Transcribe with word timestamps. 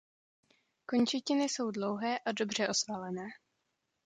Končetiny 0.85 1.43
jsou 1.49 1.71
dlouhé 1.71 2.19
a 2.19 2.31
dobře 2.31 2.67
osvalené. 2.67 3.25